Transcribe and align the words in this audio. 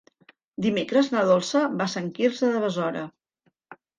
Dimecres 0.65 1.09
na 1.15 1.25
Dolça 1.31 1.61
va 1.81 1.85
a 1.89 1.93
Sant 1.95 2.09
Quirze 2.19 2.51
de 2.57 2.61
Besora. 2.65 3.07